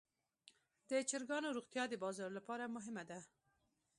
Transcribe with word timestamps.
د 0.89 0.91
چرګانو 1.09 1.55
روغتیا 1.57 1.83
د 1.89 1.93
بازار 2.03 2.29
لپاره 2.37 2.73
مهمه 2.75 3.03
ده. 3.09 3.19